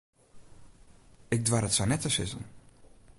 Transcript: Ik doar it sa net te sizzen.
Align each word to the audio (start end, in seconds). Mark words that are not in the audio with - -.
Ik 1.35 1.41
doar 1.45 1.63
it 1.67 1.75
sa 1.75 1.85
net 1.85 2.01
te 2.03 2.09
sizzen. 2.15 2.43